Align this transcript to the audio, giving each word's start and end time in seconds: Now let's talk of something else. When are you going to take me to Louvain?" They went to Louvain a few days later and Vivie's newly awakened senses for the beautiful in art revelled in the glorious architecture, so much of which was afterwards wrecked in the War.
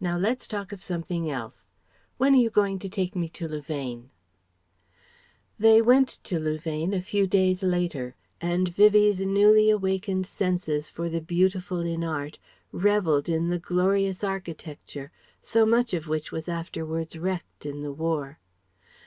Now 0.00 0.18
let's 0.18 0.46
talk 0.46 0.70
of 0.72 0.82
something 0.82 1.30
else. 1.30 1.70
When 2.18 2.34
are 2.34 2.38
you 2.38 2.50
going 2.50 2.78
to 2.80 2.90
take 2.90 3.16
me 3.16 3.26
to 3.30 3.48
Louvain?" 3.48 4.10
They 5.58 5.80
went 5.80 6.18
to 6.24 6.38
Louvain 6.38 6.92
a 6.92 7.00
few 7.00 7.26
days 7.26 7.62
later 7.62 8.14
and 8.38 8.68
Vivie's 8.68 9.22
newly 9.22 9.70
awakened 9.70 10.26
senses 10.26 10.90
for 10.90 11.08
the 11.08 11.22
beautiful 11.22 11.80
in 11.80 12.04
art 12.04 12.38
revelled 12.70 13.30
in 13.30 13.48
the 13.48 13.58
glorious 13.58 14.22
architecture, 14.22 15.10
so 15.40 15.64
much 15.64 15.94
of 15.94 16.06
which 16.06 16.30
was 16.30 16.50
afterwards 16.50 17.16
wrecked 17.16 17.64
in 17.64 17.80
the 17.80 17.92
War. 17.92 18.40